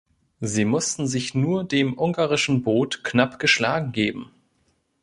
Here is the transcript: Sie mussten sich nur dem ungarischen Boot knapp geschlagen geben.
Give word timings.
Sie 0.39 0.65
mussten 0.65 1.05
sich 1.05 1.35
nur 1.35 1.63
dem 1.63 1.95
ungarischen 1.95 2.63
Boot 2.63 3.03
knapp 3.03 3.37
geschlagen 3.37 3.91
geben. 3.91 4.31